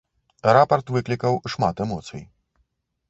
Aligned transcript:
Рапарт 0.57 0.85
выклікаў 0.95 1.33
шмат 1.55 1.75
эмоцый. 1.89 2.21